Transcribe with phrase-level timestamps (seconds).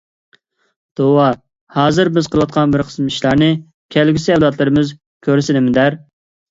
[0.99, 1.25] توۋا،
[1.77, 3.53] ھازىر بىز قىلىۋاتقان بىر قىسىم ئىشلارنى
[3.97, 6.05] كەلگۈسى ئەۋلادلىرىمىز كۆرسە نېمە دەر؟